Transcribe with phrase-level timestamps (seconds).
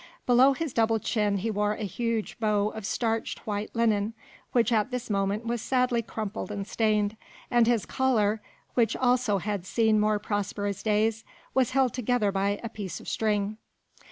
[0.25, 4.15] Below his double chin he wore a huge bow of starched white linen,
[4.51, 7.15] which at this moment was sadly crumpled and stained,
[7.51, 8.41] and his collar
[8.73, 13.57] which also had seen more prosperous days was held together by a piece of string.